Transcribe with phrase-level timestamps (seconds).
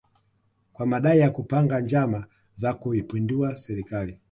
[0.73, 4.19] kwa madai ya kupanga njama za kuipindua serikali